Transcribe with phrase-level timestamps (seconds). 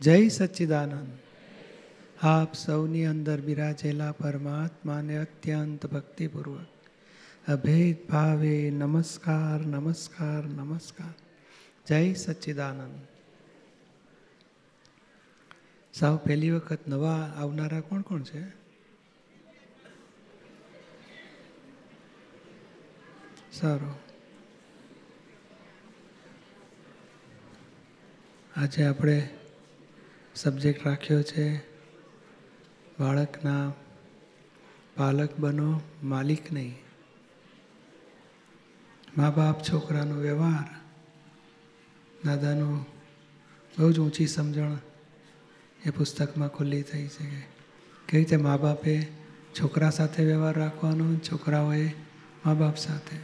[0.00, 1.08] જય સચ્ચિદાનંદ.
[2.26, 6.66] આપ સૌની અંદર બિરાજેલા પરમાત્માને અત્યંત ભક્તિપૂર્વક.
[7.50, 11.14] અભેદ ભાવે નમસ્કાર નમસ્કાર નમસ્કાર.
[11.86, 13.00] જય સચ્ચિદાનંદ.
[15.94, 18.48] સાવ પહેલી વખત નવા આવનારા કોણ કોણ છે?
[23.52, 23.94] સારું.
[28.56, 29.37] આજે આપણે
[30.42, 31.58] સબ્જેક્ટ રાખ્યો છે.
[33.00, 33.72] બાળકના
[34.96, 36.78] પાલક બનો, માલિક નહીં.
[39.18, 40.66] મા બાપ છોકરાનો વ્યવહાર,
[42.24, 42.82] દાદાનું
[43.78, 44.78] બહુ જ ઊંચી સમજણ
[45.86, 47.30] એ પુસ્તકમાં ખુલ્લી થઈ છે
[48.08, 49.02] કેવી રીતે મા બાપે
[49.60, 51.86] છોકરા સાથે વ્યવહાર રાખવાનો, છોકરાઓએ
[52.46, 53.18] મા બાપ સાથે.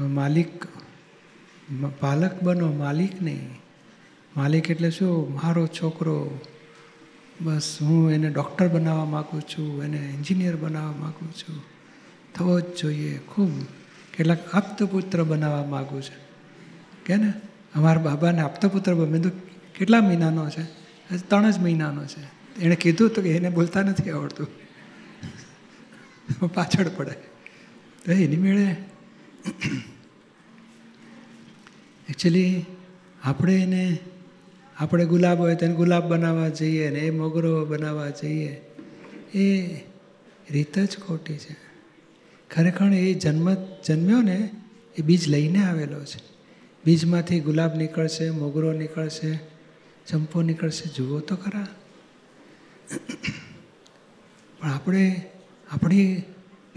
[0.00, 0.64] માલિક
[2.00, 3.63] પાલક બનો, માલિક નહીં.
[4.36, 5.34] માલિક એટલે શું?
[5.34, 6.40] મારો છોકરો.
[7.40, 11.62] બસ હું એને ડૉક્ટર બનાવવા માગું છું, એને એન્જિનિયર બનાવવા માગું છું.
[12.34, 13.18] થવો જ જોઈએ.
[13.18, 13.50] ખૂબ
[14.16, 16.24] કેટલાક આપતપુત્ર બનાવવા માગું છું.
[17.04, 17.32] કે ને?
[17.74, 19.30] અમારા બાબાને આપતપુત્ર મેં તો
[19.78, 20.62] કેટલા મહિનાનો છે?
[21.16, 22.22] ત્રણ જ મહિનાનો છે.
[22.60, 24.48] એણે કીધું તો કે એને બોલતા નથી આવડતું.
[26.54, 27.10] પાછળ પડે.
[28.06, 28.76] તો એની મેળે.
[32.08, 32.64] એકચ્યુઅલી
[33.24, 33.98] આપણે એને
[34.78, 38.60] આપણે ગુલાબ હોય તેને ગુલાબ બનાવવા જઈએ ને એ મોગરો બનાવવા જઈએ.
[39.34, 39.74] એ
[40.50, 41.56] રીત જ ખોટી છે.
[42.50, 43.54] ખરેખર એ જન્મ
[43.86, 44.50] જન્મ્યો ને
[44.98, 46.34] એ બીજ લઈને આવેલો છે.
[46.84, 49.36] બીજમાંથી ગુલાબ નીકળશે, મોગરો નીકળશે
[50.06, 51.66] ચંપો નીકળશે, જુઓ તો ખરા.
[54.60, 55.30] પણ આપણે
[55.70, 56.22] આપણી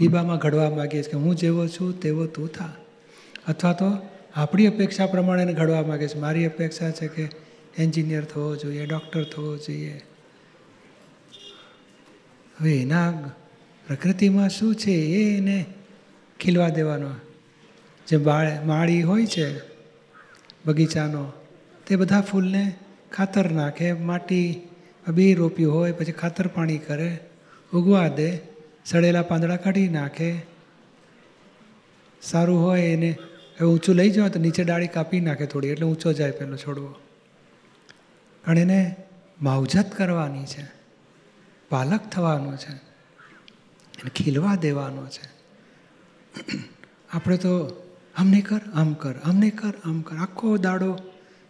[0.00, 2.74] બીબામાં ઘડવા માગીએ છીએ કે હું જેવો છું તેવો તું થા.
[3.48, 3.92] અથવા તો
[4.34, 7.47] આપણી અપેક્ષા પ્રમાણે ઘડવા માગે છે મારી અપેક્ષા છે કે
[7.78, 10.02] એન્જિનિયર થવો જોઈએ, ડૉક્ટર થવો જોઈએ.
[12.60, 13.12] હવે એના
[13.86, 15.64] પ્રકૃતિમાં શું છે એ એને
[16.40, 17.10] ખીલવા દેવાનો.
[18.06, 19.58] જે બાળ, માળી હોય છે,
[20.66, 21.32] બગીચાનો,
[21.86, 22.76] તે બધા ફૂલને
[23.12, 24.68] ખાતર નાખે, માટી
[25.08, 27.18] બી રોપ્યું હોય, પછી ખાતર પાણી કરે,
[27.72, 28.38] ઉગવા દે,
[28.86, 30.42] સડેલા પાંદડા કાઢી નાખે.
[32.22, 33.18] સારું હોય એને
[33.62, 36.94] ઊંચું લઈ જાઓ તો નીચે ડાળી કાપી નાખે થોડી, એટલે ઊંચો જાય પેલો છોડવો.
[38.48, 38.96] પણ એને
[39.42, 40.66] માવજત કરવાની છે.
[41.70, 42.72] પાલક થવાનો છે.
[42.72, 45.28] એને ખીલવા દેવાનો છે.
[47.12, 47.66] આપણે તો
[48.16, 50.16] અમને કર, આમ કર, અમને કર, આમ કર.
[50.16, 50.98] આખો દાડો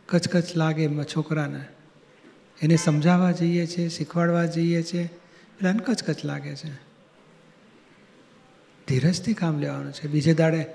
[0.07, 1.65] કચકચ લાગે છોકરાને.
[2.63, 6.73] એને સમજાવવા જઈએ છીએ શીખવાડવા જઈએ છીએ એટલે એને કચકચ લાગે છે.
[8.89, 10.09] ધીરજથી કામ લેવાનું છે.
[10.09, 10.67] બીજે દાડે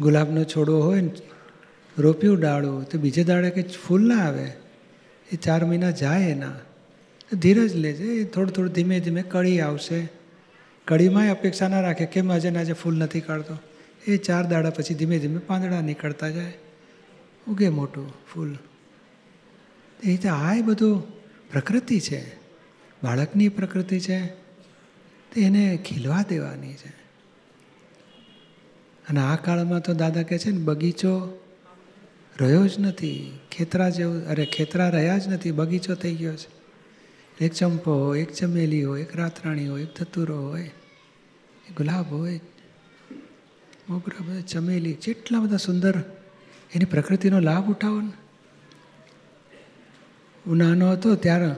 [0.00, 1.10] ગુલાબનો છોડવો હોય ને,
[1.98, 4.67] રોપ્યું ડાળું, તો બીજે દાડે કંઈ ફૂલ ના આવે.
[5.32, 6.52] એ ચાર મહિના જાય એના.
[7.32, 10.08] ધીરજ લેજે, એ થોડું થોડું ધીમે ધીમે કળી આવશે.
[10.84, 13.58] કળીમાંય અપેક્ષા ના રાખે, કેમ આજે આજે ફૂલ નથી કાઢતો.
[14.06, 16.52] એ ચાર દાડા પછી ધીમે ધીમે પાંદડા નીકળતા જાય.
[17.48, 18.52] ઉગે મોટું ફૂલ.
[18.52, 21.18] એ રીતે આ બધું
[21.50, 22.36] પ્રકૃતિ છે.
[23.02, 24.26] બાળકની પ્રકૃતિ છે.
[25.34, 26.88] તે એને ખીલવા દેવાની છે.
[29.08, 31.40] અને આ કાળમાં તો દાદા કહે છે ને, બગીચો
[32.40, 33.38] રહ્યો જ નથી.
[33.50, 35.50] ખેતરા જેવું, અરે ખેતરા રહ્યા જ નથી.
[35.50, 36.58] બગીચો થઈ ગયો છે.
[37.44, 40.70] એક ચંપો હોય, એક ચમેલી હોય, એક રાતરાણી હોય, એક ધતુરો હોય
[41.76, 42.40] ગુલાબ હોય.
[43.90, 45.98] મોગરા બધા ચમેલી, જેટલા બધા સુંદર
[46.74, 48.12] એની પ્રકૃતિનો લાભ ઉઠાવો ને.
[50.46, 51.54] હું નાનો હતો ત્યારે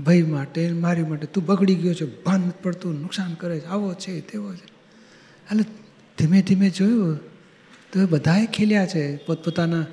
[0.00, 4.20] ભય માટે, મારી માટે તું બગડી ગયો છે, ભાન પડતું, નુકસાન કરે છે, આવો છે,
[4.20, 4.64] તેવો છે.
[5.50, 5.64] એટલે
[6.18, 7.16] ધીમે ધીમે જોયું,
[7.92, 9.86] તો એ બધાએ ખીલ્યા છે, પોતપોતાના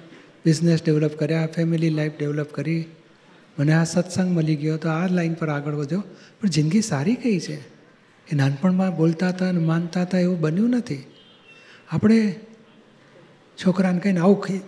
[0.48, 2.86] બિઝનેસ ડેવલપ કર્યા, ફેમિલી લાઈફ ડેવલપ કરી.
[3.60, 6.04] મને આ સત્સંગ મળી ગયો તો આ લાઈન પર આગળ વધ્યો
[6.42, 7.56] પણ જિંદગી સારી કઈ છે?
[8.28, 11.04] એ નાનપણમાં બોલતા હતા અને માનતા હતા એવું બન્યું નથી.
[11.90, 12.40] આપણે
[13.66, 14.60] છોકરાને કહીને, આવું ખાઈ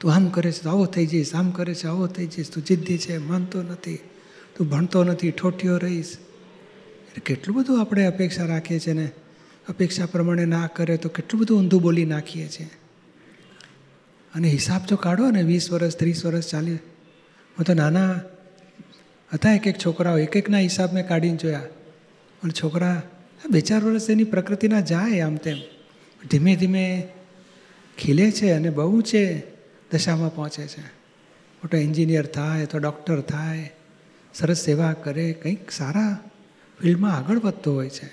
[0.00, 2.64] તું આમ કરે છે, તો આવો થઈ જઈશ, આમ કરે છે, આવો થઈ જઈશ, તું
[2.64, 3.98] જિદ્દી છે, માનતો નથી,
[4.56, 6.06] તું ભણતો નથી, ઠોઠિયો રહીશ.
[7.08, 9.10] એટલે કેટલું બધું આપણે અપેક્ષા રાખીએ છીએ ને?
[9.68, 12.70] અપેક્ષા પ્રમાણે ના કરે તો કેટલું બધું ઊંધું બોલી નાખીએ છીએ.
[14.34, 18.20] અને હિસાબ જો કાઢો ને વીસ વર્ષ ત્રીસ વર્ષ ચાલી હું તો નાના
[19.34, 21.62] હતા એક એક છોકરાઓ, એક એકના હિસાબ મેં કાઢીને જોયા.
[22.42, 23.02] પણ છોકરા
[23.50, 25.58] બે ચાર વર્ષ એની પ્રકૃતિના જાય આમ તેમ.
[26.30, 27.08] ધીમે ધીમે
[27.98, 29.40] ખીલે છે અને બહુ છે,
[29.90, 30.80] દશામાં પહોંચે છે.
[31.62, 33.72] મોટો એન્જિનિયર થાય, તો ડૉક્ટર થાય,
[34.34, 36.18] સરસ સેવા કરે, કંઈક સારા
[36.82, 38.10] ફિલ્ડમાં આગળ વધતો હોય છે.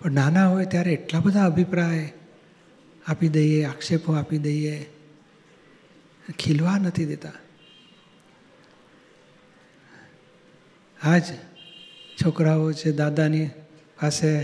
[0.00, 2.12] પણ નાના હોય ત્યારે એટલા બધા અભિપ્રાય
[3.08, 4.86] આપી દઈએ, આક્ષેપો આપી દઈએ.
[6.38, 7.32] ખીલવા નથી દેતા.
[11.02, 11.22] હા જ
[12.24, 13.46] છોકરાઓ છે, દાદાની
[14.00, 14.40] પાસે,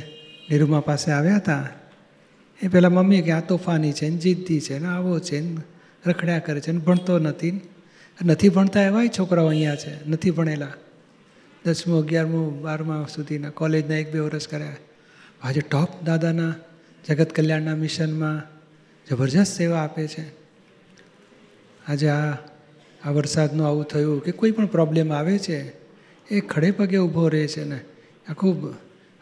[0.50, 1.69] નિરૂમા પાસે આવ્યા હતા.
[2.62, 5.56] એ પહેલાં મમ્મી કે, આ તોફાની છે, ને જીદ્દી છે, ને આવો છે, ને
[6.06, 7.60] રખડ્યા કરે છે, ને ભણતો નથી
[8.25, 10.72] નથી ભણતા એવાય છોકરાઓ અહીંયા છે, નથી ભણેલા.
[11.64, 14.76] દસમું, અગિયારમું, બારમા સુધીના, કોલેજના એક બે વર્ષ કર્યા.
[15.43, 16.55] આજે ટોપ દાદાના,
[17.08, 18.54] જગત કલ્યાણના મિશનમાં
[19.11, 20.25] જબરજસ્ત સેવા આપે છે.
[21.89, 22.37] આજે આ
[23.03, 25.59] આ વરસાદનું આવું થયું કે કોઈ પણ પ્રોબ્લેમ આવે છે,
[26.31, 27.81] એ ખડે પગે ઊભો રહે છે ને.
[28.29, 28.75] આખું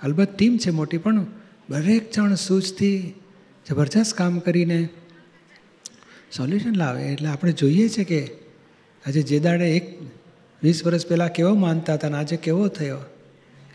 [0.02, 1.26] અલબત્ત ટીમ છે મોટી, પણ
[1.70, 3.14] દરેક જણ સૂઝથી
[3.66, 4.88] જબરજસ્ત કામ કરીને
[6.36, 7.02] સોલ્યુશન લાવે.
[7.02, 8.20] એટલે આપણે જોઈએ છે કે
[9.06, 10.02] આજે જે દાડે એક,
[10.62, 12.98] વીસ વર્ષ પહેલાં કેવો માનતા હતા અને આજે કેવો થયો?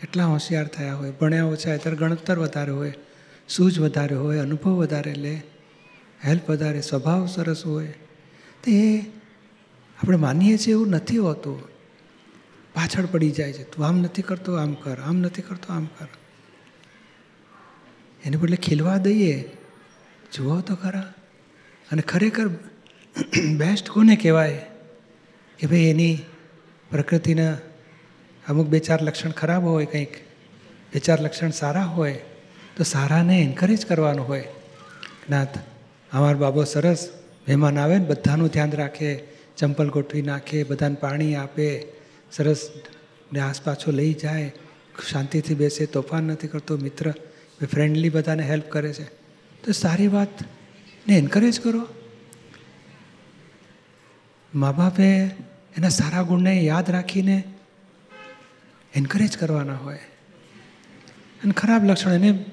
[0.02, 1.10] એટલા હોશિયાર થયા હોય.
[1.10, 2.92] ભણ્યા ઓછા એતર ગણતર વધારે હોય,
[3.48, 5.36] સૂઝ વધારે હોય, અનુભવ વધારે લે.
[6.24, 7.86] હેલ્પ વધારે, સ્વભાવ સરસ હોય.
[8.64, 9.00] તો એ
[9.98, 11.62] આપણે માનીએ છીએ એવું નથી હોતું.
[12.74, 13.64] પાછળ પડી જાય છે.
[13.64, 16.06] તું આમ નથી કરતો, આમ કર, આમ નથી કરતો, આમ કર.
[18.24, 19.56] એને બદલે ખીલવા દઈએ.
[20.36, 21.14] જુઓ તો ખરા.
[21.92, 22.48] અને ખરેખર
[23.56, 24.66] બેસ્ટ કોને કહેવાય?
[25.58, 26.18] કે ભાઈ એની
[26.90, 27.56] પ્રકૃતિના
[28.48, 30.12] અમુક બે ચાર લક્ષણ ખરાબ હોય કંઈક,
[30.92, 32.20] બે ચાર લક્ષણ સારા હોય,
[32.76, 34.40] તો સારાને એન્કરેજ કરવાનું હોય.
[35.28, 35.77] જ્ઞાત
[36.12, 37.08] અમારો બાબો સરસ
[37.48, 39.20] મહેમાન આવે ને, બધાનું ધ્યાન રાખે,
[39.56, 41.86] ચંપલ ગોઠવી નાખે, બધાને પાણી આપે,
[42.32, 42.70] સરસ
[43.32, 44.52] ને આસપાછો લઈ જાય,
[45.10, 47.10] શાંતિથી બેસે, તોફાન નથી કરતો, મિત્ર
[47.70, 49.04] ફ્રેન્ડલી બધાને હેલ્પ કરે છે.
[49.64, 50.44] તો સારી વાત
[51.08, 51.88] ને એન્કરેજ કરો.
[54.54, 55.04] મા બાપે
[55.76, 57.42] એના સારા ગુણને યાદ રાખીને
[58.94, 59.98] એન્કરેજ કરવાના હોય.
[61.44, 62.44] અને ખરાબ લક્ષણ એને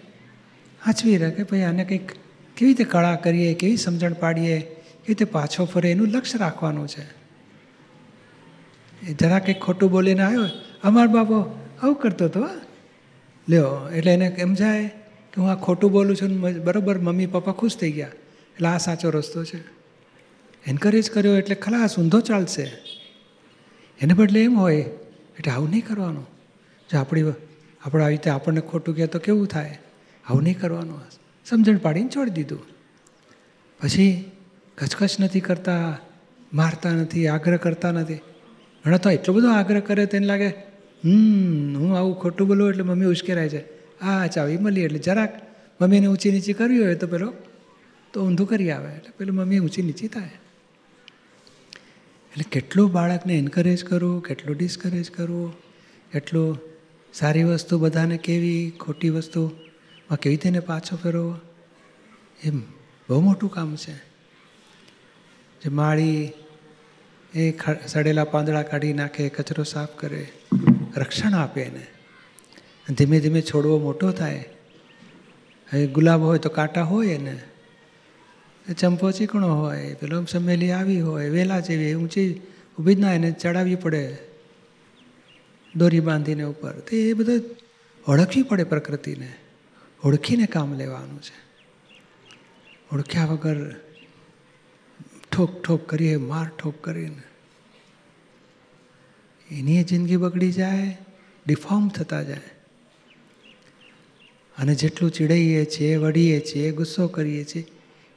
[0.85, 2.11] આચવી કે ભાઈ આને કંઈક
[2.57, 7.05] કેવી રીતે કળા કરીએ, કેવી સમજણ પાડીએ, કેવી રીતે પાછો ફરે, એનું લક્ષ્ય રાખવાનું છે.
[9.03, 10.45] એ જરા કંઈક ખોટું બોલીને આવ્યો,
[10.83, 11.39] અમાર બાપો,
[11.81, 12.43] આવું કરતો હતો
[13.47, 14.87] લ્યો, એટલે એને એમ જાય?
[15.33, 18.07] કે હું આ ખોટું બોલું છું બરાબર મમ્મી પપ્પા ખુશ થઈ ગયા,
[18.55, 19.59] એટલે આ સાચો રસ્તો છે.
[20.67, 22.71] એન્કરેજ કર્યો એટલે ખલાસ ઊંધો ચાલશે.
[23.99, 24.81] એને બદલે એમ હોય,
[25.37, 26.25] એટલે આવું નહીં કરવાનું.
[26.89, 27.23] જો આપણી
[27.81, 29.79] આપણે આવી રીતે આપણને ખોટું કહે તો કેવું થાય?
[30.25, 31.01] આવું નહીં કરવાનું.
[31.49, 32.59] સમજણ પાડીને છોડી દીધું.
[33.83, 34.31] પછી
[34.77, 35.97] કચકચ નથી કરતા,
[36.53, 38.15] મારતા નથી, આગ્રહ કરતા નથી.
[38.85, 40.47] ઘણા તો એટલો બધો આગ્રહ કરે તેને લાગે,
[41.03, 43.75] હમ, હું આવું ખોટું બોલું એટલે મમ્મી ઉશ્કેરાય છે.
[43.99, 44.99] આ ચાવી મળી એટલે.
[44.99, 45.41] જરાક
[45.81, 47.33] મમ્મીને ઊંચી નીચી કરવી હોય તો પેલો,
[48.13, 48.93] તો ઊંધું કરી આવે.
[48.93, 50.29] એટલે પેલું મમ્મી ઊંચી નીચી થાય.
[52.31, 55.53] એટલે કેટલું બાળકને એન્કરેજ કરવું, કેટલું ડિસ્કરેજ કરવું,
[56.11, 56.59] કેટલું
[57.13, 59.09] સારી વસ્તુ બધાને કેવી, ખોટી
[60.05, 61.37] વસ્તુમાં કેવી રીતે પાછો ફેરવો
[62.43, 62.61] એમ,
[63.09, 63.95] બહુ મોટું કામ છે.
[65.61, 66.31] જે માળી
[67.33, 67.53] એ
[67.87, 70.27] સડેલા પાંદડા કાઢી નાખે, કચરો સાફ કરે,
[70.95, 71.85] રક્ષણ આપે એને.
[72.93, 74.45] ધીમે ધીમે છોડવો મોટો થાય.
[75.71, 78.73] હવે ગુલાબ હોય તો કાંટા હોય એને.
[78.73, 82.41] ચંપો ચીકણો હોય, પેલો સમેલી આવી હોય, વેલા જેવી ઊંચી
[82.79, 84.17] ઊભી જ ના એને ચડાવવી પડે.
[85.75, 86.71] દોરી બાંધીને ઉપર.
[86.71, 87.41] તો એ બધું
[88.07, 89.33] ઓળખવી પડે પ્રકૃતિને.
[90.03, 91.45] ઓળખીને કામ લેવાનું છે.
[92.95, 93.75] ઓળખ્યા વગર
[95.31, 97.21] ઠોક ઠોક કરીએ, માર ઠોક કરીને.
[99.51, 100.97] એની જિંદગી બગડી જાય
[101.47, 102.41] ડિફોર્મ થતા જાય.
[104.57, 107.67] અને જેટલું ચીડાઈએ છીએ વળીએ છીએ, ગુસ્સો કરીએ છીએ,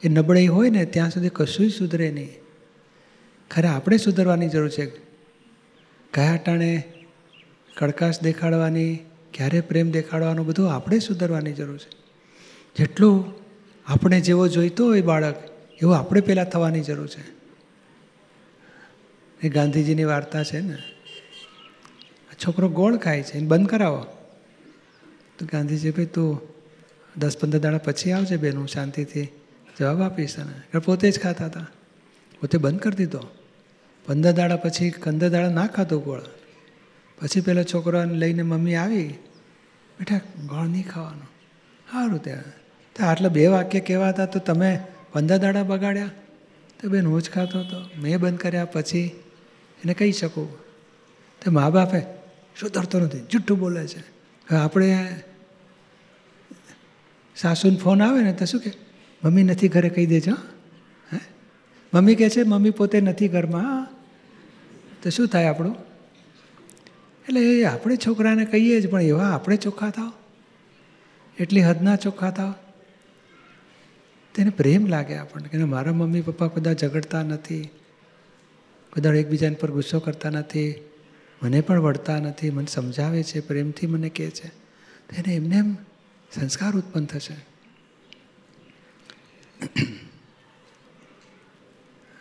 [0.03, 2.29] એ નબળાઈ હોય ને ત્યાં સુધી કશું સુધરે નહીં.
[3.51, 4.87] ખરે, આપણે સુધરવાની જરૂર છે.
[6.15, 6.83] કયા ટાણે
[7.77, 8.99] કડકાશ દેખાડવાની
[9.35, 11.91] ક્યારે પ્રેમ દેખાડવાનો બધું આપણે સુધરવાની જરૂર છે.
[12.77, 13.35] જેટલું
[13.87, 15.37] આપણે જેવો જોઈતો હોય બાળક,
[15.83, 17.39] એવું આપણે પહેલાં થવાની જરૂર છે.
[19.43, 20.79] એ ગાંધીજીની વાર્તા છે ને
[22.47, 24.07] છોકરો ગોળ ખાય છે, એને બંધ કરાવો.
[25.39, 26.41] તો ગાંધીજી ભાઈ તું
[27.17, 29.29] દસ પંદર દાડા પછી આવજે બેન, હું શાંતિથી
[29.79, 30.79] જવાબ આપીશ તને.
[30.79, 31.67] પોતે જ ખાતા હતા.
[32.41, 33.21] પોતે બંધ કરી દીધો.
[34.07, 36.23] પંદર દાડા પછી પંદર દાડા ના ખાતો ગોળ.
[37.21, 39.09] પછી પેલો છોકરાને લઈને મમ્મી આવી.
[39.99, 41.29] બેટા, ગોળ નહીં ખાવાનું.
[41.93, 42.43] સારું ત્યાં
[42.95, 44.81] તો આટલા બે વાક્ય કહેવાતા તો તમે
[45.13, 46.11] પંદર દાડા બગાડ્યા?
[46.81, 48.01] તો બેન, હું જ ખાતો હતો.
[48.01, 49.07] મેં બંધ કર્યા પછી
[49.85, 50.59] એને કહી શકું.
[51.45, 52.01] તો મા બાપે
[52.61, 53.19] સુધરતો નથી.
[53.31, 54.01] જુઠ્ઠું બોલે છે.
[54.55, 55.17] આપણે
[57.37, 58.73] સાસુને ફોન આવે ને તો શું કે,
[59.25, 60.33] મમ્મી નથી ઘરે કહી દેજો
[61.13, 61.21] હે?
[61.95, 63.87] મમ્મી કહે છે, મમ્મી પોતે નથી ઘરમાં.
[65.03, 65.88] તો શું થાય આપણું?
[67.29, 70.13] એટલે એ આપણે છોકરાને કહીએ જ, પણ એવા આપણે ચોખ્ખા થાવ
[71.39, 72.55] એટલી હદના ચોખ્ખા થાવ
[74.35, 77.69] તેને પ્રેમ લાગે આપણને કે મારા મમ્મી પપ્પા બધા ઝઘડતા નથી,
[78.93, 80.75] કદાચ એકબીજાને પર ગુસ્સો કરતા નથી,
[81.43, 84.49] મને પણ વળતા નથી, મને સમજાવે છે, પ્રેમથી મને કહે છે.
[85.09, 85.75] તેને એમને એમ
[86.33, 87.35] સંસ્કાર ઉત્પન્ન થશે.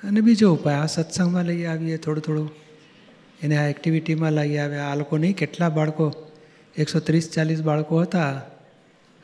[0.03, 2.66] અને બીજો ઉપાય, આ સત્સંગમાં લઈ આવીએ થોડું થોડું.
[3.43, 4.85] એને આ એક્ટિવિટીમાં લઈ આવ્યા.
[4.85, 6.31] આ લોકો નહીં કેટલા બાળકો?
[6.77, 8.41] એકસો ત્રીસ, ચાલીસ બાળકો હતા.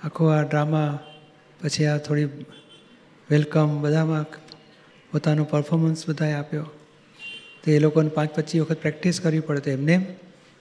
[0.03, 0.99] આખો આ ડ્રામા
[1.63, 2.25] પછી આ થોડી
[3.29, 4.25] વેલકમ બધામાં
[5.11, 6.63] પોતાનો પરફોર્મન્સ બધાએ આપ્યો.
[7.63, 10.15] તો એ લોકોને પાંચ પચીસ વખત પ્રેક્ટિસ કરવી પડે એમને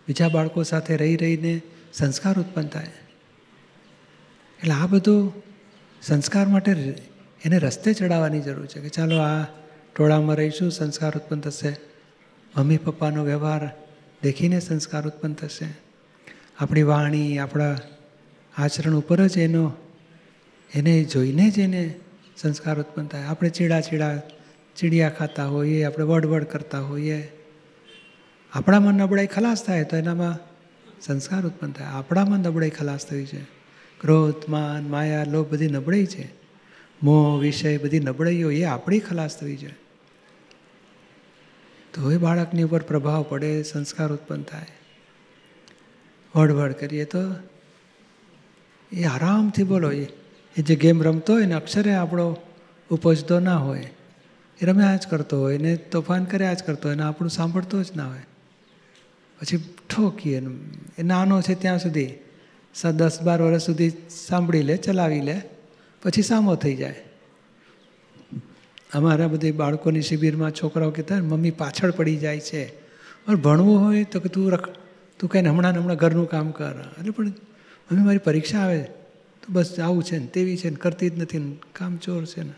[0.09, 1.61] બીજા બાળકો સાથે રહી રહીને
[1.93, 2.87] સંસ્કાર ઉત્પન્ન થાય.
[4.59, 5.33] એટલે આ બધું
[6.03, 6.73] સંસ્કાર માટે
[7.45, 9.45] એને રસ્તે ચડાવવાની જરૂર છે કે ચાલો આ
[9.97, 11.92] ટોળામાં રહીશું, સંસ્કાર ઉત્પન્ન થશે.
[12.57, 13.71] મમ્મી પપ્પાનો વ્યવહાર
[14.23, 15.67] દેખીને સંસ્કાર ઉત્પન્ન થશે.
[16.59, 17.77] આપણી વાણી, આપણા
[18.59, 19.73] આચરણ ઉપર જ એનો,
[20.75, 21.95] એને જોઈને જ એને
[22.37, 23.23] સંસ્કાર ઉત્પન્ન થાય.
[23.23, 24.21] આપણે ચીડા ચીડા,
[24.77, 27.29] ચીડિયા ખાતા હોઈએ, આપણે વડવડ કરતા હોઈએ.
[28.53, 30.39] આપણામાં નબળાઈ ખલાસ થાય તો એનામાં
[31.01, 31.87] સંસ્કાર ઉત્પન્ન થાય.
[31.87, 33.43] આપણામાં નબળાઈ ખલાસ થઈ છે.
[34.01, 36.29] ક્રોધ, માન, માયા, લોભ બધી નબળાઈ છે.
[37.03, 39.82] મોહ, વિષય બધી નબળાઈઓ એ આપણી ખલાસ થઈ છે.
[41.95, 44.67] તો એ બાળકની ઉપર પ્રભાવ પડે, સંસ્કાર ઉત્પન્ન થાય.
[46.35, 47.19] વડવડ કરીએ તો
[48.93, 49.91] એ આરામથી બોલો.
[49.91, 50.05] એ
[50.59, 52.37] જે ગેમ રમતો હોય ને, અક્ષરે આપણો
[52.91, 53.91] ઉપજતો ના હોય.
[54.61, 57.87] એ રમ્યા જ કરતો હોય ને, તોફાન કર્યા જ કરતો હોય ને, આપણું સાંભળતો જ
[57.97, 58.19] ના હોય.
[59.41, 60.43] પછી ઠોકીએ
[60.99, 62.15] એ નાનો છે ત્યાં સુધી
[62.97, 65.43] દસ બાર વર્ષ સુધી સાંભળી લે, ચલાવી લે,
[66.03, 67.05] પછી સામો થઈ જાય.
[68.95, 72.69] અમારા બધે બાળકોની શિબિરમાં છોકરાઓ કહેતા મમ્મી પાછળ પડી જાય છે.
[73.27, 74.69] પણ ભણવું હોય તો કે તું રખ,
[75.19, 76.85] તું કહીને હમણાં હમણાં ઘરનું કામ કર.
[76.99, 78.83] એટલે પણ મમ્મી મારી પરીક્ષા આવે,
[79.43, 82.43] તો બસ આવું છે ને, તેવી છે ને, કરતી જ નથી ને, કામ ચોર છે
[82.43, 82.53] ને.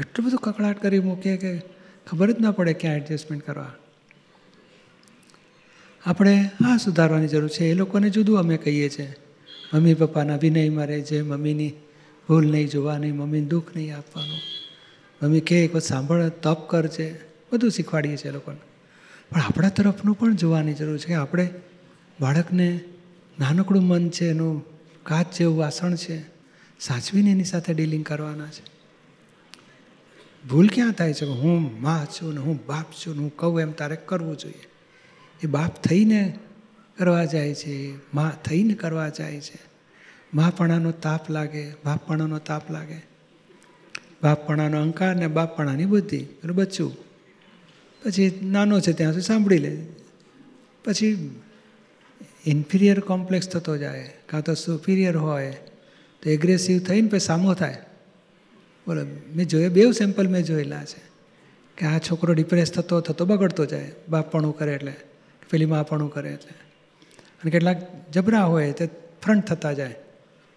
[0.00, 1.58] એટલું બધું કકડાટ કરી મૂકીએ કે
[2.06, 3.72] ખબર જ ના પડે ક્યાં એડજસ્ટમેન્ટ કરવા.
[6.06, 7.64] આપણે આ સુધારવાની જરૂર છે.
[7.64, 9.14] એ લોકોને જુદું અમે કહીએ છીએ
[9.74, 11.72] મમ્મી પપ્પાના વિનયમાં રહે છે મમ્મીની
[12.28, 14.57] ભૂલ નહીં જોવાની, મમ્મીને દુઃખ નહીં આપવાનું.
[15.22, 17.20] મમ્મી કે, એક વખત સાંભળ, તપ કરજે
[17.52, 18.58] બધું શીખવાડીએ છીએ લોકોને.
[19.30, 21.48] પણ આપણા તરફનું પણ જોવાની જરૂર છે કે આપણે
[22.20, 22.80] બાળકને
[23.40, 24.64] નાનકડું મન છે, એનું
[25.02, 26.24] કાચ જેવું વાસણ છે,
[26.80, 28.78] સાચવીને એની સાથે ડીલિંગ કરવાના છે.
[30.48, 31.20] ભૂલ ક્યાં થાય છે?
[31.20, 34.64] કે હું મા છું ને હું બાપ છું ને હું કહું એમ તારે કરવું જોઈએ.
[35.42, 36.38] એ બાપ થઈને
[36.98, 39.58] કરવા જાય છે મા થઈને કરવા જાય છે.
[40.34, 43.07] માપણાનો તાપ લાગે બાપપણાનો તાપ લાગે.
[44.22, 46.16] બાપપણાનો અહંકાર ને બાપપણાની બુદ્ધિ.
[46.16, 46.96] એટલે બચ્ચું
[48.04, 49.86] પછી નાનો છે ત્યાં સુધી સાંભળી લે.
[50.84, 51.40] પછી
[52.46, 55.50] ઇન્ફિરિયર કોમ્પ્લેક્સ થતો જાય, કાં તો સુપિરિયર હોય,
[56.22, 57.76] તો એગ્રેસિવ થઈને પછી સામો થાય.
[58.86, 59.02] બોલો,
[59.36, 61.08] મેં જોયે બે સેમ્પલ મેં જોયેલા છે.
[61.76, 64.92] કે આ છોકરો ડિપ્રેસ થતો થતો બગડતો જાય બાપપણું કરે એટલે
[65.50, 66.54] પેલી માપણું કરે એટલે.
[67.12, 68.88] અને કેટલાક જબરા હોય તે
[69.22, 69.94] ફ્રન્ટ થતા જાય.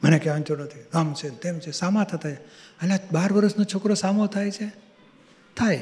[0.04, 0.80] મને કે આંચો નથી.
[0.94, 1.72] આમ છે તેમ છે.
[1.72, 4.72] સામા થતા એટલે બાર વર્ષનો છોકરો સામો થાય છે?
[5.58, 5.78] થાય.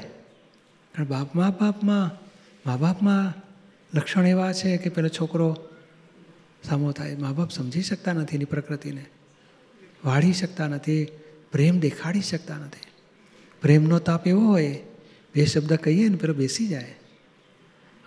[0.93, 2.29] કારણ બાપ મા બાપમાં
[2.65, 3.33] મા બાપમાં
[3.97, 5.57] લક્ષણ એવા છે કે પેલો છોકરો
[6.63, 7.15] સામો થાય?
[7.15, 9.05] મા બાપ સમજી શકતા નથી એની પ્રકૃતિને.
[10.05, 11.07] વાળી શકતા નથી.
[11.51, 12.89] પ્રેમ દેખાડી શકતા નથી.
[13.61, 14.81] પ્રેમનો તાપ એવો હોય,
[15.35, 16.95] બે શબ્દ કહીએ ને પેલો બેસી જાય.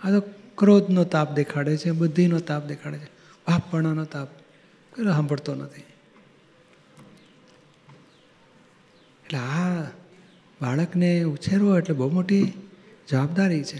[0.03, 0.23] આ તો
[0.57, 3.05] ક્રોધનો તાપ દેખાડે છે, બુદ્ધિનો તાપ દેખાડે છે,
[3.47, 4.27] બાપપણાનો તાપ.
[4.95, 5.83] પેલો સાંભળતો નથી.
[9.33, 9.83] એટલે આ
[10.61, 12.53] બાળકને ઉછેરવો એટલે બહુ મોટી
[13.09, 13.79] જવાબદારી છે.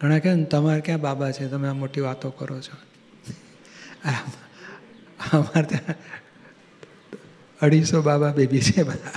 [0.00, 1.48] ઘણા કહે ને, તમારે ક્યાં બાબા છે?
[1.48, 2.76] તમે આ મોટી વાતો કરો છો.
[5.32, 5.94] અમારે ત્યાં
[7.62, 9.12] અઢીસો બાબા બેબી છે બધા.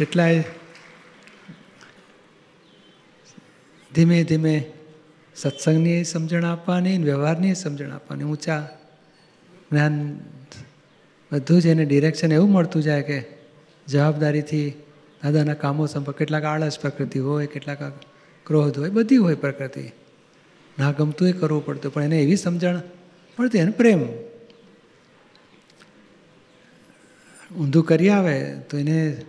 [0.00, 0.44] એટલાય
[3.94, 4.72] ધીમે ધીમે
[5.36, 8.24] સત્સંગની સમજણ આપવાની વ્યવહારની સમજણ આપવાની.
[8.24, 8.68] ઊંચા
[9.72, 10.20] જ્ઞાન
[11.32, 13.24] બધું જ એને ડિરેક્શન એવું મળતું જાય કે
[13.88, 14.74] જવાબદારીથી
[15.24, 17.82] દાદાના કામો સંપર્ક, કેટલાક આળસ પ્રકૃતિ હોય, કેટલાક
[18.46, 19.92] ક્રોધ હોય, બધી હોય પ્રકૃતિ.
[20.78, 22.80] ના ગમતું એ કરવું પડતું, પણ એને એવી સમજણ
[23.36, 24.02] પડતી એને પ્રેમ.
[27.58, 29.22] ઊંધું કરી આવે તો એને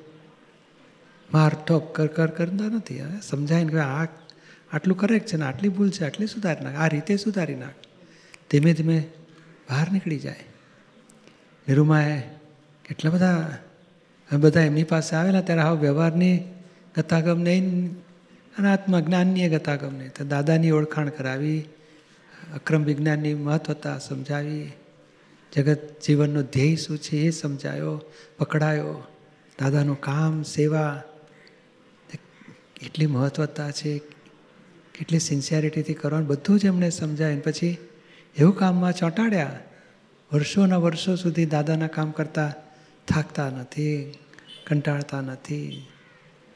[1.33, 2.99] માર ઠોક કર કર, કરતા નથી.
[2.99, 4.07] હવે સમજાય ને કે આ
[4.73, 7.79] આટલું કરેક્ટ છે ને આટલી ભૂલ છે, આટલી સુધારી નાખ, આ રીતે સુધારી નાખ.
[8.51, 8.97] ધીમે ધીમે
[9.69, 10.52] બહાર નીકળી જાય.
[11.67, 12.21] નિરૂમાએ
[12.85, 13.57] કેટલા બધા
[14.39, 16.43] બધા એમની પાસે આવેલા ત્યારે આવા વ્યવહારની
[16.97, 17.91] ગતાગમ નહીં,
[18.57, 20.09] અને આત્મજ્ઞાનની ગતાગમ નહીં.
[20.09, 21.69] તો દાદાની ઓળખાણ કરાવી,
[22.53, 24.71] અક્રમ વિજ્ઞાનની મહત્વતા સમજાવી,
[25.55, 28.01] જગત જીવનનો ધ્યેય શું છે એ સમજાયો,
[28.37, 29.03] પકડાયો.
[29.59, 31.03] દાદાનું કામ, સેવા,
[32.75, 33.97] કેટલી મહત્વતા છે,
[34.95, 37.77] કેટલી સિન્સિયરિટીથી કરવાનું, બધું જ એમને સમજાય પછી
[38.37, 39.59] એવું કામમાં ચોંટાડ્યા.
[40.33, 42.53] વર્ષોના વર્ષો સુધી દાદાના કામ કરતા
[43.07, 44.17] થાકતા નથી,
[44.67, 45.85] કંટાળતા નથી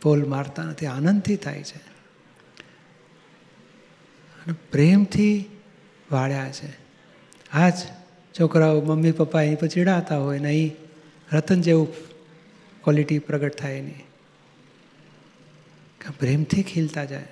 [0.02, 1.78] પોલ મારતા નથી, આનંદથી થાય છે.
[4.40, 5.46] અને પ્રેમથી
[6.12, 6.74] વાળ્યા છે.
[7.54, 7.74] આ જ
[8.40, 10.76] છોકરાઓ મમ્મી પપ્પા એની પર ચીડાતા હોય ને અહીં
[11.34, 11.94] રતન જેવું
[12.84, 13.94] ક્વોલિટી પ્રગટ થાય એની
[16.20, 17.28] પ્રેમથી ખીલતા જાય.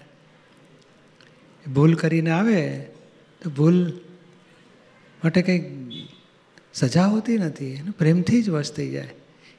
[1.74, 2.80] ભૂલ કરીને આવે
[3.42, 4.00] તો ભૂલ
[5.24, 5.86] માટે કંઈક
[6.75, 9.10] સજા હોતી નથી, એને પ્રેમથી જ વશ થઈ જાય.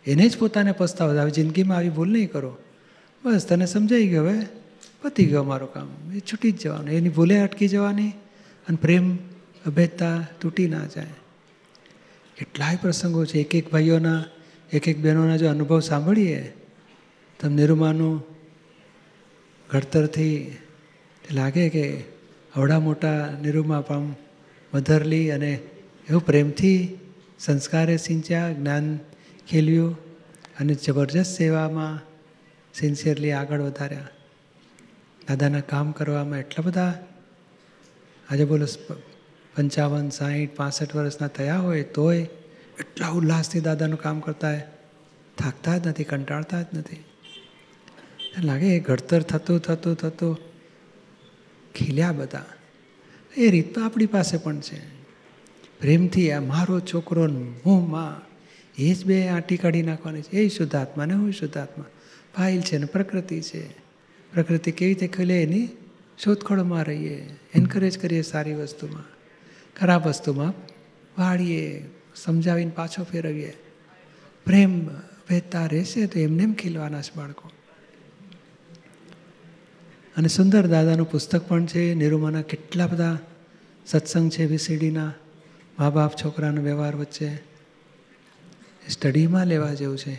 [0.07, 2.57] એને જ પોતાને પસ્તાવો આવે જિંદગીમાં આવી ભૂલ નહીં કરો.
[3.25, 4.41] બસ તને સમજાઈ ગયો હવે.
[5.03, 6.13] પતી ગયો મારું કામ.
[6.15, 6.89] એ છૂટી જ જવાનું.
[6.89, 8.09] એની ભૂલે અટકી જવાની
[8.69, 9.17] અને પ્રેમ,
[9.67, 11.07] અભેદતા તૂટી ના જાય.
[12.37, 13.39] કેટલાય પ્રસંગો છે.
[13.39, 14.25] એક એક ભાઈઓના
[14.73, 16.53] એક એક બહેનોના જો અનુભવ સાંભળીએ,
[17.41, 18.23] તો નિરૂમાનું
[19.71, 20.57] ઘડતરથી
[21.33, 22.05] લાગે કે
[22.57, 24.15] અવડા મોટા નિરૂમા પણ
[24.75, 25.59] મધરલી અને
[26.11, 26.99] એવું પ્રેમથી
[27.39, 28.99] સંસ્કારે સિંચ્યા, જ્ઞાન
[29.49, 29.99] ખેલ્યું
[30.61, 32.01] અને જબરજસ્ત સેવામાં
[32.75, 34.09] સિન્સિયરલી આગળ વધાર્યા.
[35.29, 36.95] દાદાના કામ કરવામાં એટલા બધા,
[38.31, 38.67] આજે બોલો
[39.57, 42.23] પંચાવન, સાહીઠ, પાસઠ વર્ષના થયા હોય તોય
[42.79, 44.59] એટલા ઉલ્લાસથી દાદાનું કામ કરતા
[45.39, 47.05] થાકતા જ નથી, કંટાળતા જ નથી.
[48.45, 50.39] લાગે એ ઘડતર થતું થતું થતું
[51.75, 52.45] ખીલ્યા બધા.
[53.37, 54.96] એ રીત તો આપણી પાસે પણ છે.
[55.81, 57.27] પ્રેમથી આ મારો છોકરો
[57.67, 58.27] હું માં,
[58.79, 60.31] એ જ બે આંટી કાઢી નાખવાની છે.
[60.31, 61.85] એ શુદ્ધાત્મા ને હું શુદ્ધાત્મા.
[62.37, 63.69] ફાઇલ છે ને પ્રકૃતિ છે.
[64.33, 65.69] પ્રકૃતિ કેવી રીતે ખીલે એની
[66.25, 67.37] શોધખોળમાં રહીએ.
[67.55, 69.05] એન્કરેજ કરીએ સારી વસ્તુમાં.
[69.77, 70.55] ખરાબ વસ્તુમાં
[71.19, 73.57] વાળીએ, સમજાવીને પાછો ફેરવીએ.
[74.45, 77.51] પ્રેમ વહેતા રહેશે તો એમને એમ ખીલવાના છે બાળકો.
[80.17, 83.19] અને સુંદર દાદાનું પુસ્તક પણ છે, નિરૂમાના કેટલા બધા
[83.87, 85.15] સત્સંગ છે, વીસીડીના.
[85.79, 87.37] મા બાપ છોકરાનો વ્યવહાર વચ્ચે
[88.89, 90.15] સ્ટડીમાં લેવા જેવું છે.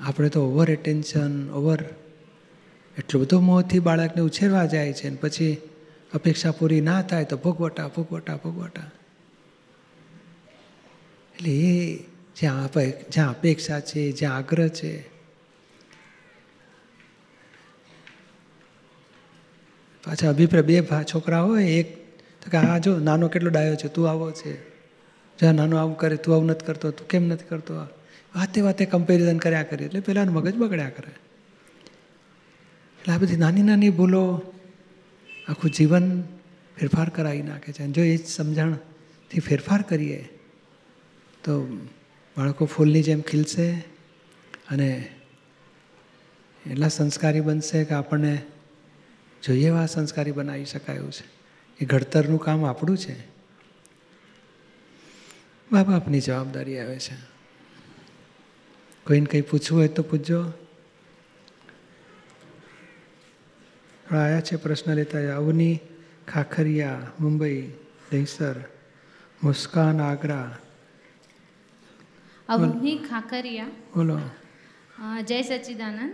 [0.00, 1.84] આપણે તો ઓવર એટેન્શન ઓવર
[2.98, 5.56] એટલું બધું મોહથી બાળકને ઉછેરવા જાય છે ને પછી
[6.14, 8.90] અપેક્ષા પૂરી ના થાય તો ભોગવટા ભોગવટા ભોગવટા.
[11.34, 11.96] એટલે એ
[12.36, 12.68] જ્યાં
[13.08, 15.08] જ્યાં અપેક્ષા છે, જ્યાં આગ્રહ છે,
[20.04, 20.82] પાછા અભિપ્રાય બે
[21.14, 21.99] છોકરા હોય, એક
[22.42, 24.68] તો કે આ જો નાનો કેટલો ડાયો છે, તું આવો છે.
[25.38, 27.74] જ્યાં નાનો આવું કરે, તું આવું નથી કરતો, તું કેમ નથી કરતો?
[28.36, 31.12] વાતે વાતે કમ્પેરિઝન કર્યા કરે, એટલે પેલાનું મગજ બગડ્યા કરે.
[33.00, 34.52] એટલે આ બધી નાની નાની ભૂલો
[35.48, 36.22] આખું જીવન
[36.78, 37.82] ફેરફાર કરાવી નાખે છે.
[37.82, 40.28] અને જો એ જ સમજણથી ફેરફાર કરીએ,
[41.44, 41.66] તો
[42.36, 43.70] બાળકો ફૂલની જેમ ખીલશે
[44.70, 45.08] અને
[46.70, 48.42] એટલા સંસ્કારી બનશે કે આપણને
[49.46, 51.39] જોઈએ એવા સંસ્કારી બનાવી શકાય એવું છે.
[51.80, 53.16] એ ઘડતરનું કામ આપણું છે.
[55.72, 57.14] મા બાપની જવાબદારી આવે છે.
[59.06, 60.40] કોઈને કંઈ પૂછવું હોય તો પૂછજો.
[64.10, 65.78] આવ્યા છે પ્રશ્ન લેતા અવની
[66.28, 67.72] ખાખરિયા મુંબઈ
[68.12, 68.56] દહીસર
[69.42, 70.58] મુસ્કાન આગ્રા.
[72.48, 73.66] અવની ખાખરિયા.
[73.96, 74.20] બોલો.
[75.22, 76.12] જય સચ્ચિદાનંદ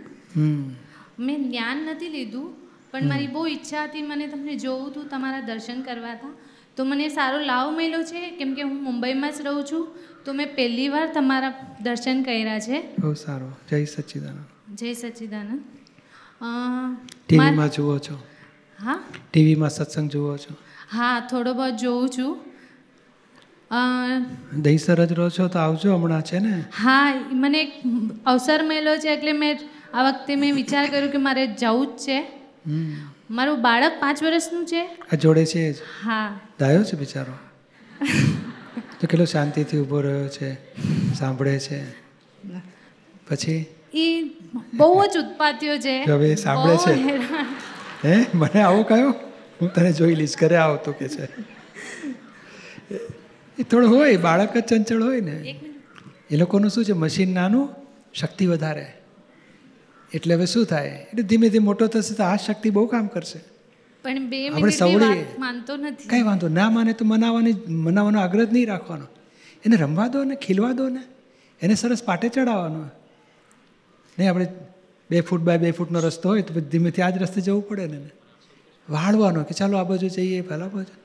[1.19, 5.81] મેં જ્ઞાન નથી લીધું પણ મારી બહુ ઈચ્છા હતી મને તમને જોવું હતું તમારા દર્શન
[5.81, 6.33] કરવા હતા
[6.77, 9.87] તો મને સારો લાભ મળ્યો છે કેમ કે હું મુંબઈમાં જ રહું છું.
[10.25, 12.81] તો મેં પહેલી વાર તમારા દર્શન કર્યા છે.
[12.99, 13.51] બહુ સારો.
[13.69, 14.75] જય સચ્ચિદાનંદ.
[14.75, 15.61] જય સચ્ચિદાનંદ.
[17.27, 18.23] ટીવીમાં જુઓ છો.
[18.79, 18.99] હા?
[19.31, 20.53] ટીવીમાં સત્સંગ જુઓ છો.
[20.91, 22.39] હા થોડો બહુ જોઉં છું.
[24.61, 26.63] દહીસર જ રહો છો તો આવજો હમણાં છે ને?
[26.79, 27.73] હા મને એક
[28.25, 29.59] અવસર મળ્યો છે એટલે મેં
[29.93, 32.36] આ વખતે મેં વિચાર કર્યો કે મારે જવું જ છે.
[33.29, 34.97] મારું બાળક પાંચ વર્ષનું છે.
[35.13, 35.75] આ જોડે છે જ?
[36.03, 36.39] હા.
[36.59, 37.33] ડાયો છે બિચારો?
[38.99, 40.53] તો કેટલો શાંતિથી ઊભો રહ્યો છે
[41.13, 41.91] સાંભળે છે.
[43.29, 43.65] પછી?
[43.93, 44.23] એ
[44.73, 46.03] બહુ જ ઉત્પાત્યો છે.
[46.03, 47.15] હવે સાંભળે છે.
[48.07, 48.25] હે?
[48.33, 49.13] મને આવો કયો?
[49.61, 51.23] હું તને જોઈ લઈશ ઘરે આવતો કે છે.
[53.59, 55.59] એ થોડું હોય બાળક જ ચંચળ હોય ને.
[56.31, 57.69] એ લોકોનું શું છે મશીન નાનું
[58.13, 58.93] શક્તિ વધારે.
[60.13, 60.87] એટલે હવે શું થાય?
[60.87, 63.39] એટલે ધીમે ધીમે મોટો થશે તો આ શક્તિ બહુ કામ કરશે.
[64.03, 66.09] પણ બે આપણે સવડી- માનતો નથી.
[66.09, 69.05] કંઈ વાંધો ના માને તો મનાવવાની મનાવવાનો આગ્રહ જ નહીં રાખવાનો.
[69.65, 71.03] એને રમવા દો ને ખીલવા દો ને
[71.61, 72.83] એને સરસ પાટે ચડાવવાનો.
[74.19, 74.47] નહીં આપણે
[75.09, 78.09] બે ફૂટ બાય બે ફૂટનો રસ્તો હોય તો ધીમેથી આ જ રસ્તે જવું પડે ને
[78.89, 80.99] વાળવાનો કે ચાલો આ બાજુ જઈએ પહેલાં બાજુ.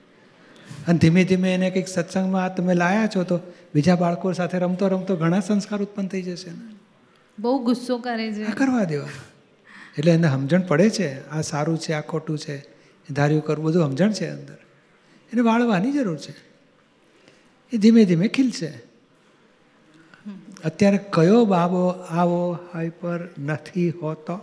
[0.89, 3.41] અને ધીમે ધીમે એને કંઈક સત્સંગમાં તમે લાયા છો તો
[3.75, 6.82] બીજા બાળકો સાથે રમતો રમતો ઘણા સંસ્કાર ઉત્પન્ન થઈ જશે ને.
[7.43, 8.45] બહુ ગુસ્સો કરે છે.
[8.45, 9.09] કરવા દેવા
[9.99, 12.65] એટલે એને સમજણ પડે છે, આ સારું છે, આ ખોટું છે
[13.11, 14.55] ધાર્યું કરવું બધું સમજણ છે અંદર.
[15.33, 16.35] એને વાળવાની જરૂર છે.
[17.73, 18.83] એ ધીમે ધીમે ખીલશે.
[20.65, 24.41] અત્યારે કયો બાબો આવો હાઈપર નથી હોતો?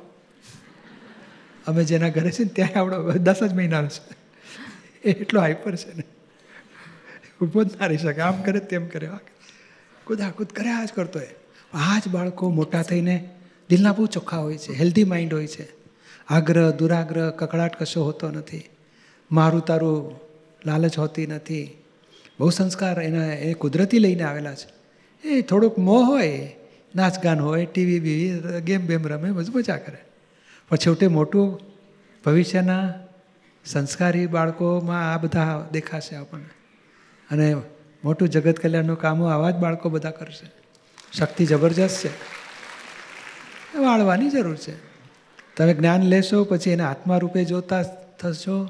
[1.67, 4.15] અમે જેના ઘરે છે ને ત્યાં આવડો દસ જ મહિનાનો છે.
[5.03, 6.03] એ એટલો હાઈપર છે ને.
[7.41, 8.21] ઊભો જ ના રહી શકે.
[8.21, 9.09] આમ કરે તેમ કરે.
[10.03, 11.27] કુદાકુદ કર્યા જ કરતો હોય
[11.73, 13.29] આ જ બાળકો મોટા થઈને
[13.69, 15.67] દિલના બહુ ચોખ્ખા હોય છે હેલ્ધી માઇન્ડ હોય છે.
[16.27, 18.69] આગ્રહ, દુરાગ્રહ કકડાટ કશો હોતો નથી.
[19.31, 20.19] મારું તારું
[20.65, 21.77] લાલચ હોતી નથી.
[22.39, 24.79] બહુ સંસ્કાર એના, એ કુદરતી લઈને આવેલા છે.
[25.27, 26.55] એ થોડુંક મોહ હોય
[26.95, 29.97] નાચ ગાન હોય, ટીવી બીવી, ગેમ બેમ રમે બધું મજા કરે.
[30.69, 31.59] પણ છેવટે મોટું
[32.25, 32.93] ભવિષ્યના
[33.65, 36.49] સંસ્કારી બાળકોમાં આ બધા દેખાશે આપણને.
[37.31, 37.55] અને
[38.03, 40.58] મોટું જગત કલ્યાણનું કામો આવા જ બાળકો બધા કરશે.
[41.17, 42.09] શક્તિ જબરજસ્ત છે.
[43.79, 44.75] વાળવાની જરૂર છે.
[45.57, 47.83] તમે જ્ઞાન લેશો, પછી એને આત્મા રૂપે જોતા
[48.19, 48.63] થશો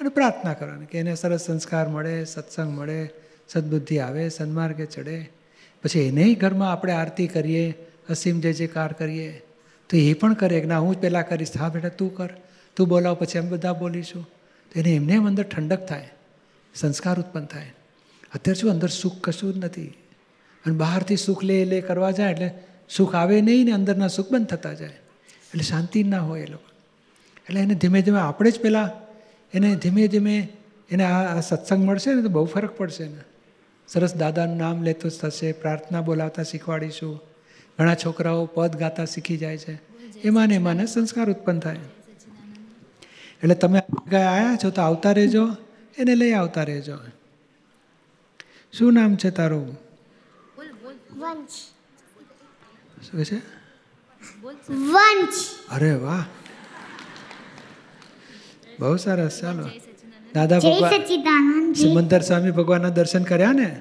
[0.00, 3.10] અને પ્રાર્થના કરવાની કે એને સરસ સંસ્કાર મળે, સત્સંગ મળે,
[3.48, 5.30] સદબુદ્ધિ આવે, સન્માર્ગે ચડે.
[5.82, 7.74] પછી એને ઘરમાં આપણે આરતી કરીએ,
[8.08, 9.42] અસીમ જય જયકાર કરીએ.
[9.88, 11.56] તો એ પણ કરે કે ના, હું જ પહેલાં કરીશ.
[11.56, 12.28] હા બેટા, તું કર.
[12.76, 14.22] તું બોલાવ, પછી અમે બધા બોલીશું.
[14.74, 16.12] તો એને એમને એમ અંદર ઠંડક થાય.
[16.74, 17.74] સંસ્કાર ઉત્પન્ન થાય.
[18.34, 19.94] અત્યારે શું અંદર સુખ કશું જ નથી.
[20.66, 22.50] અને બહારથી સુખ લે લે કરવા જાય એટલે
[22.88, 24.88] સુખ આવે નહીં ને અંદરના સુખ બંધ થતા જાય.
[24.88, 26.68] એટલે શાંતિ ના હોય એ લોકો.
[27.48, 28.90] એટલે એને ધીમે ધીમે આપણે જ પહેલાં
[29.54, 30.48] એને ધીમે ધીમે
[30.90, 33.20] એને આ સત્સંગ મળશે ને તો બહુ ફરક પડશે ને.
[33.88, 37.20] સરસ દાદાનું નામ લેતો જ થશે, પ્રાર્થના બોલાવતા શીખવાડીશું.
[37.78, 39.74] ઘણા છોકરાઓ પદ ગાતા શીખી જાય છે.
[40.22, 41.76] એમાં ને એમાં સંસ્કાર ઉત્પન્ન થાય.
[43.42, 45.48] એટલે તમે આવ્યા છો તો આવતા રહેજો,
[45.98, 46.98] એને લઈ આવતા રહેજો.
[48.72, 49.87] શું નામ છે તારું?
[51.18, 51.50] વંશ.
[53.10, 53.36] શું છે?
[54.72, 55.44] વંશ.
[55.70, 56.24] અરે વાહ.
[58.80, 59.68] બહુ સરસ ચાલો.
[60.34, 63.80] દાદા ભગવાન સિમંદર સ્વામી ભગવાનના દર્શન કર્યા ને?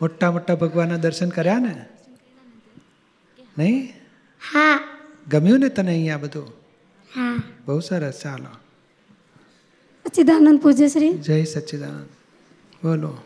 [0.00, 1.84] મોટા મોટા ભગવાનના દર્શન કર્યા ને?
[3.58, 3.92] નહીં?
[4.52, 4.80] હા.
[5.28, 6.48] ગમ્યું ને તને અહીંયા બધું?
[7.14, 7.42] હા.
[7.66, 8.56] બહુ સરસ ચાલો.
[10.06, 12.06] સચ્ચિદાનંદ પૂજ્યશ્રી જય સચ્ચિદાનંદ
[12.84, 13.18] બોલો.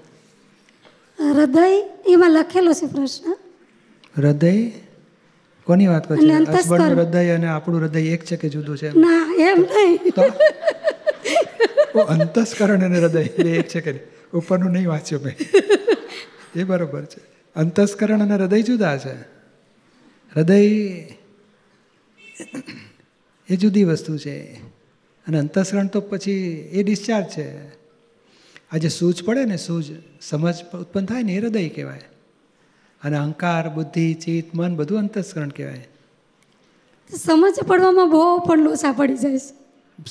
[1.20, 3.36] હૃદય એમાં લખેલો છે પ્રશ્ન.
[4.20, 4.70] હૃદય?
[5.64, 6.80] કોની વાત કરો છો અંતસ્કર.
[6.80, 9.98] હૃદય અને આપણું હૃદય એક છે કે જુદું છે ના એમ નહીં.
[12.04, 14.00] અંતસ્કરણ અને હૃદય એ એક છે કે
[14.32, 15.36] ઉપરનું નહીં વાંચ્યું મેં.
[16.60, 17.20] એ બરોબર છે.
[17.56, 19.20] અંતસ્કરણ અને હૃદય જુદા છે.
[20.36, 20.60] હૃદય
[23.48, 24.40] એ જુદી વસ્તુ છે.
[25.26, 26.32] અને અંતસ્કરણ તો પછી
[26.72, 27.79] એ ડિસ્ચાર્જ છે.
[28.72, 29.84] આ જે સૂજ પડે ને સૂજ
[30.20, 32.00] સમજ ઉત્પન્ન થાય ને એ હૃદય કહેવાય.
[33.04, 35.88] અને અહંકાર બુદ્ધિ ચિત્ત મન બધું અંતસ્કરણ કહેવાય.
[37.16, 39.60] સમજ પડવામાં બહુ પણ લોસા પડી જાય છે.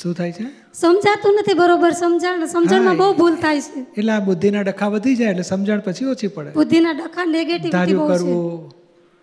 [0.01, 0.45] શું થાય છે?
[0.73, 3.79] સમજાતું નથી બરોબર સમજણ સમજણમાં બહુ ભૂલ થાય છે.
[3.79, 6.49] એટલે આ બુદ્ધિના ડખા વધી જાય એટલે સમજણ પછી ઓછી પડે.
[6.49, 8.73] બુદ્ધિના ડખા નેગેટિવ કરવું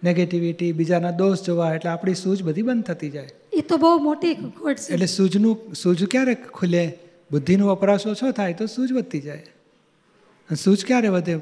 [0.05, 3.29] નેગેટિવિટી બીજાના દોષ જોવા એટલે આપણી સૂઝ બધી બંધ થતી જાય.
[3.53, 4.92] એ તો બહુ મોટી ખોટ છે.
[4.92, 6.99] એટલે સૂઝનું સૂઝ ક્યારે ખુલે?
[7.30, 9.38] બુદ્ધિનો વપરાશ ઓછો થાય તો સૂઝ વધતી જાય.
[9.38, 11.36] અને સૂઝ ક્યારે વધે?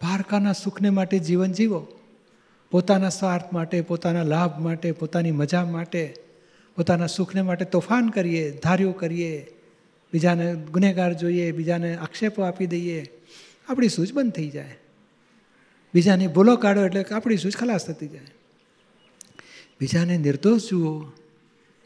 [0.00, 1.86] પારકાના સુખને માટે જીવન જીવો.
[2.70, 6.16] પોતાના સ્વાર્થ માટે, પોતાના લાભ માટે, પોતાની મજા માટે,
[6.76, 9.46] પોતાના સુખને માટે તોફાન કરીએ, ધાર્યું કરીએ,
[10.12, 13.10] બીજાને ગુનેગાર જોઈએ, બીજાને આક્ષેપો આપી દઈએ.
[13.68, 14.78] આપણી સૂઝ બંધ થઈ જાય.
[15.94, 18.26] બીજાની ભૂલો કાઢો એટલે આપણી સૂઝ ખલાસ થતી જાય.
[19.80, 21.04] બીજાને નિર્દોષ જુઓ,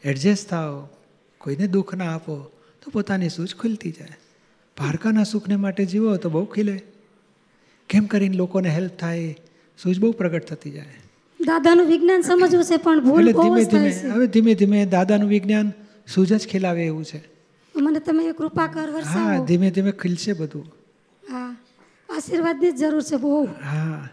[0.03, 0.89] એડજસ્ટ થાઓ,
[1.37, 2.51] કોઈને દુઃખ ના આપો.
[2.85, 4.17] તો પોતાની સૂઝ ખુલતી જાય.
[4.77, 6.75] ભારકાના સુખને માટે જીવો તો બહુ ખીલે.
[7.89, 9.35] કેમ કરીને લોકોને હેલ્પ થાય
[9.79, 10.97] સૂઝ બહુ પ્રગટ થતી જાય.
[11.39, 15.73] દાદાનું વિજ્ઞાન સમજવું છે પણ ભૂલ ધીમે ધીમે હવે ધીમે ધીમે દાદાનું વિજ્ઞાન
[16.07, 17.21] સૂઝ જ ખીલાવે એવું છે.
[17.75, 20.67] મને તમે કૃપા કર હા ધીમે ધીમે ખીલશે બધું.
[21.23, 21.55] હા
[22.09, 23.47] આશીર્વાદની જ જરૂર છે બહુ.
[23.61, 24.09] હા.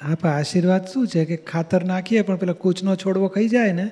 [0.00, 3.86] હા પણ આશીર્વાદ શું છે કે ખાતર નાખીએ પણ પેલા કૂચનો છોડવો ખાઈ જાય ને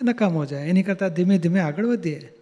[0.00, 0.66] નકામો જાય.
[0.66, 2.32] એની કરતાં ધીમે ધીમે આગળ વધીએ.